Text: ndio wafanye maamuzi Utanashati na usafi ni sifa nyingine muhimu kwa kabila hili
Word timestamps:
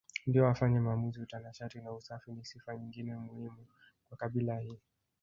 ndio 0.27 0.43
wafanye 0.45 0.79
maamuzi 0.79 1.21
Utanashati 1.21 1.81
na 1.81 1.91
usafi 1.93 2.31
ni 2.31 2.45
sifa 2.45 2.77
nyingine 2.77 3.15
muhimu 3.15 3.65
kwa 4.09 4.17
kabila 4.17 4.59
hili 4.59 4.81